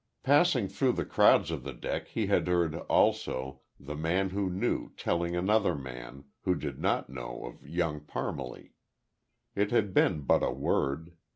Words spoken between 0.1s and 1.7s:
Passing through the crowds of